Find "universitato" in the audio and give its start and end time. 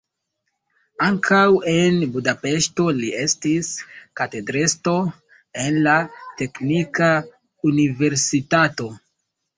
7.73-8.93